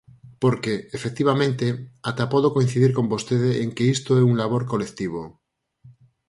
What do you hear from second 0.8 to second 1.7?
efectivamente,